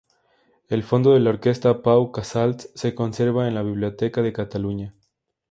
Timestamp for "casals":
2.11-2.71